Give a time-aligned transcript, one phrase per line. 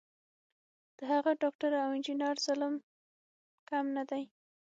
[0.97, 2.73] د هغه ډاکټر او انجینر ظلم
[3.69, 4.23] کم نه دی.